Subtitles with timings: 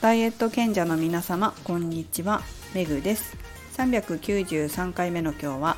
[0.00, 2.42] ダイエット賢者の皆様こんにちは。
[2.74, 3.34] めぐです。
[3.78, 5.76] 393回目の今日は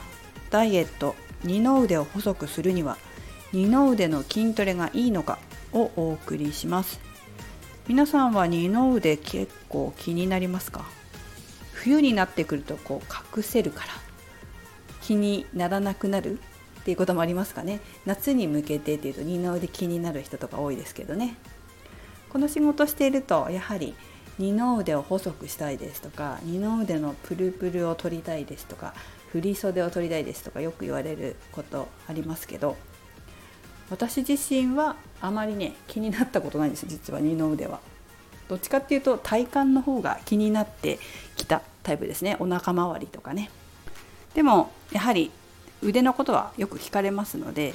[0.50, 1.14] ダイエット
[1.44, 2.98] 二の腕を細くするには
[3.52, 5.38] 二の腕の筋トレがいいのか
[5.72, 7.00] をお送りします。
[7.86, 10.84] 皆さんは二の腕結構気になりますか？
[11.72, 13.88] 冬になってくるとこう隠せるから
[15.00, 16.40] 気にならなくなる？
[16.80, 17.80] っていうこともありますかね。
[18.04, 21.36] 夏に向けてっていうと二の腕気になる人とか多いですけどね。
[22.30, 23.94] この仕事しているとやはり
[24.38, 28.94] 二の腕を細くしたいですとか二の腕のプルプルを取りたいですとか
[29.32, 32.76] 振り袖を取りたいですとかよく言われることありますけど
[33.90, 37.80] 私自身はあまりね気になったことないんです実は二の腕は。
[38.48, 40.98] どっちかっていうと体幹の方が気になって
[41.36, 43.50] きたタイプですねお腹周りとかね。
[44.34, 45.30] でもやはり
[45.82, 47.74] 腕のことはよく聞かれますので、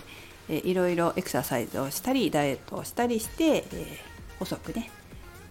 [0.50, 3.86] えいろいろエクササイズをしたりダイエットをしたりして、えー、
[4.40, 4.90] 細くね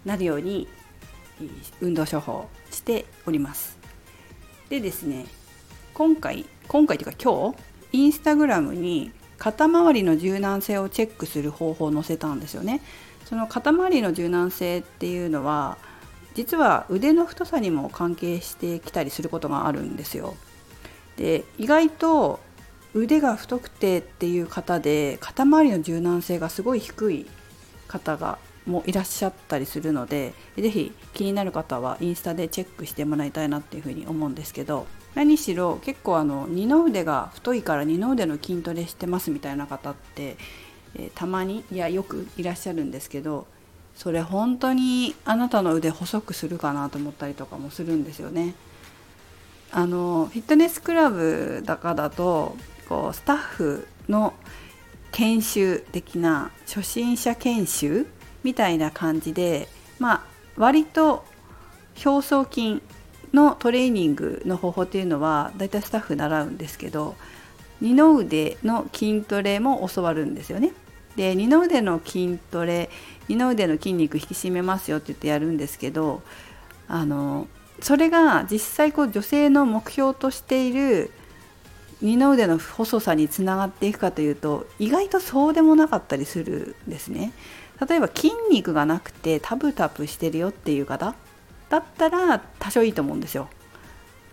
[0.05, 0.67] なるように
[1.81, 3.77] 運動処方しております。
[4.69, 5.25] でですね
[5.93, 7.57] 今回今回というか今日
[7.91, 12.81] インスタグラムに肩周りの柔軟性をチェックする方法を載せたんですよね。
[13.25, 15.77] その肩周りの柔軟性っていうのは
[16.33, 20.35] 実は腕の太さにも関係してきたりすることがあるんですよ。
[21.17, 22.39] で意外と
[22.93, 27.25] 腕が太くてっていう方で肩周りの柔軟性がすごい低い
[27.87, 40.37] 方がもいらっしゃったりするので是非気になる方はインスタでチェックしてもらいたいなっていうふうに思うんですけど何しろ結構あの二の腕が太いから二の腕の筋トレしてますみたいな方って、
[40.95, 43.45] えー、たまにいやよくいらっしゃるんですけど
[43.95, 48.55] それ本当にあなたの腕細くするかなと思ったりとかもするんですよね。
[49.71, 52.55] あのフィットネスクラブだかだと
[52.87, 54.33] こうスタッフの
[55.11, 58.05] 研修的な初心者研修
[58.43, 59.67] みたいな感じで
[59.99, 60.23] まあ
[60.57, 61.25] 割と
[62.05, 62.81] 表層筋
[63.33, 67.15] のトレーニングの方法っていうのはだいたいスタッフ習うんですけど
[67.81, 70.71] 二の腕の筋トレも教わるんですよね。
[71.15, 72.89] で二の腕の筋トレ
[73.27, 76.23] 二の腕の筋肉引き締めますよって言ってやるんですけど
[76.87, 77.47] あの
[77.81, 81.11] それが実際こう女性の目標としている
[82.03, 87.31] 二の腕の細さにつながっていくかというと意外とそうでもなかったりするんですね。
[87.87, 91.15] 例えば筋肉がなくてタブタブしてるよっていう方
[91.69, 93.47] だったら多少いいと思うんですよ。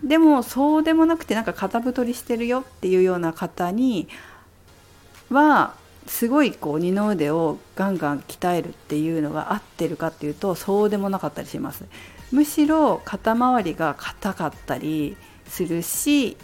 [0.03, 4.07] でもそうでもなくてなんか肩太りしてるよっていうような方に
[5.29, 5.73] は
[6.07, 11.85] すごいこう二の腕をガンガン鍛えるっていうのが合ってるかっていうとそうでもなかったりします。
[12.31, 15.15] むしろ肩周りが硬かったり
[15.47, 16.37] するし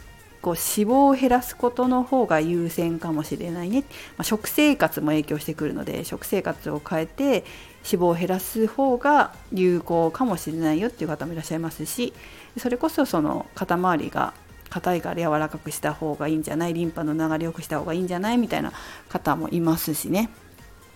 [0.47, 3.81] こう脂肪を減らすことの方が優先かもしれないね、
[4.15, 7.43] まあ、食生活も影響してくるので食生活を変えて
[7.83, 12.13] 脂肪を減らす方が有効かもしれないよっていう方もいらっしゃいますし
[12.57, 14.33] それこそその肩周りが
[14.69, 18.71] 硬いから柔らかくした方がいいんじゃないリンパの流れ良くした方がいいんじゃないみたいな
[19.09, 20.29] 方もいますしね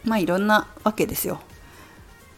[0.06, 1.42] まあいろんなわけですよ。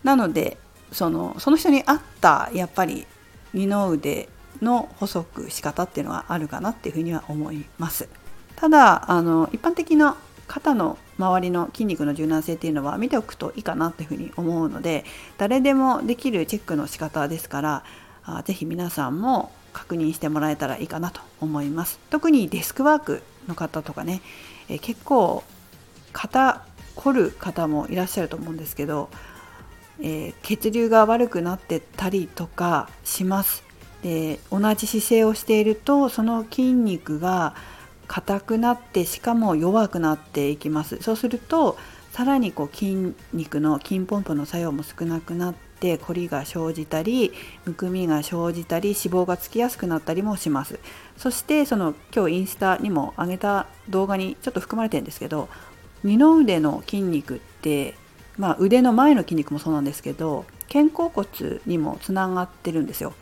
[0.03, 0.57] なので
[0.91, 3.05] そのその人に合ったやっぱり
[3.53, 4.29] 二の腕
[4.63, 8.09] の細く仕方っていうのはあるかなっていうふうには思います。
[8.55, 10.15] ただあの一般的な
[10.47, 15.05] 肩の周りの筋肉の柔軟性っていうのは見ておくといいかなっていうふうに思うので
[15.37, 17.83] 誰でもできるチェックの仕方ですから
[18.45, 24.21] 是非皆さんも確認してもらえたらいいかなと思います特にデスクワークの方とかね、
[24.69, 25.43] え結構
[26.13, 26.63] 肩
[26.95, 29.09] 凝る方もいらっしゃると思うんですけど、
[29.99, 33.63] えー、血流が悪くなってたりとかします
[34.03, 37.55] で同じ姿勢をしているとその筋肉が
[38.07, 41.01] 硬くなってしかも弱くなっていきます。
[41.01, 41.77] そうすると
[42.11, 47.33] さらにこう筋肉の筋ポンプの作用も少なくなって凝りが生じたり
[47.65, 50.79] むくみが生じたり脂肪がつきやすくなったりもします。
[51.17, 55.49] そしてその今日インスタにも上げた動画にちょっと含まれてるんですけど
[56.03, 57.95] 二の腕の筋肉って
[58.37, 61.27] まあ、腕の前の筋肉もそうなんですけど肩甲骨
[61.65, 63.13] にもつながってるんですよ。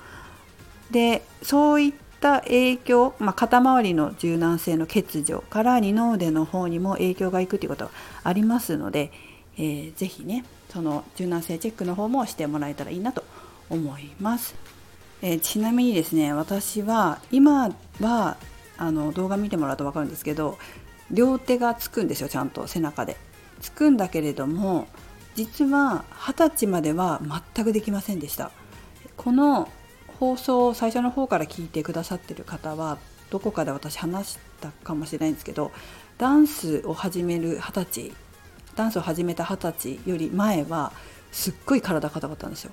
[0.92, 7.92] でそういった影響、まあ、肩周りの柔軟性の欠如から二の腕の方にも影響がいくということが
[8.24, 9.12] ありますので、
[9.58, 13.24] えー、ぜひねその柔軟性チェックの方もしてもらえたらいいなと
[13.70, 14.56] 思います。
[15.22, 18.38] えー、ちなみにですね私は今は
[18.78, 20.58] あの動画見てもらうと分かるんですけど
[21.12, 23.18] 両手がつくんですよちゃんと背中で。
[23.60, 24.88] つくんだけれども
[25.36, 27.22] 実は二十歳までは
[27.56, 28.52] 全くできませんでした。
[29.18, 29.70] この
[30.22, 33.00] 放送を最初の方から聞いてくださってる方は
[33.32, 35.72] どこかで私話したかもしれないんですけど
[36.20, 38.14] ダンスを始める二十歳
[38.76, 40.92] ダンスを始めた二十歳より前は
[41.32, 42.72] すっごい体硬かったんですよ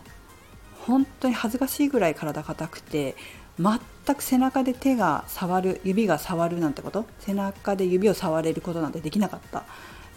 [0.87, 3.17] 本当に恥ずかしいぐらい体硬くて
[3.59, 3.79] 全
[4.15, 9.65] く背中で手が触る指が触るなんてこと背中で指を触れることなんてできなかった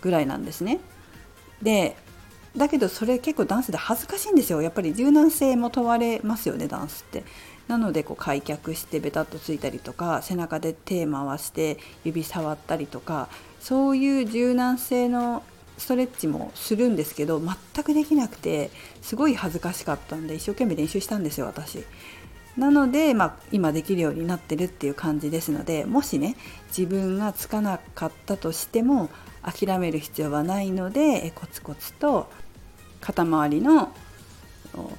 [0.02, 0.82] ぐらいなんですね。
[1.62, 1.96] で
[2.56, 7.24] だけどそれ結構ダンスで恥ずかしいんですよやっぱり柔軟性も問われますよねダンスって
[7.68, 13.30] なのでこう開脚してベタっとついたりとか背中で手回して指触ったりとか
[13.62, 15.44] そういう柔軟性の
[15.78, 18.70] ストレッチもするんですけど全くできなくて
[19.02, 21.84] すごい恥ずかしかったんで一生懸命練習したんですよ私。
[22.58, 26.36] なので、まあ、今できるようになってるっていう感じですのでもしね
[26.68, 29.10] 自分がつかなかったとしても
[29.42, 32.30] 諦める必要はないのでコツコツと
[33.00, 33.94] 肩周りの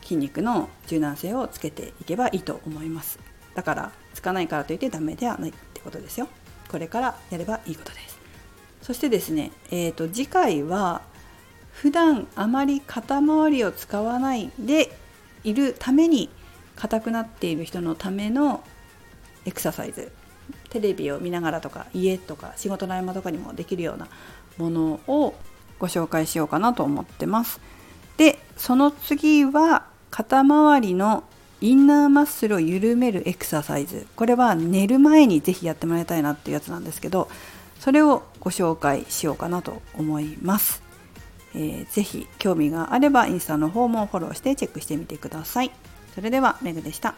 [0.02, 3.18] 筋肉の柔軟性をつけていけばいいと思います。
[3.54, 6.28] だからつかないからといってダメではないってことですよ。
[6.68, 8.18] これからやればいいことです。
[8.82, 11.02] そしてですね、えーと、次回は
[11.70, 14.96] 普段あまり肩周りを使わないで
[15.44, 16.28] いるために
[16.76, 18.62] 硬くなっている人のための
[19.44, 20.12] エクササイズ。
[20.70, 24.08] テレビを見ながらとか家とか仕事の合間とかにもできるような
[24.58, 25.34] ものを
[25.78, 27.60] ご紹介しようかなと思ってます。
[28.16, 31.24] でその次は肩周りの
[31.60, 34.06] インナーマッスルを緩めるエクササイズ。
[34.16, 37.28] これは寝る前にぜひやってもらいたいなっていうやつなんですけど
[37.78, 40.82] それをご紹介しようかなと思います、
[41.54, 45.70] えー、ぜひ興味があればインスタの方もフォローしてチェックしてみてください。
[46.14, 47.14] それではメグでした。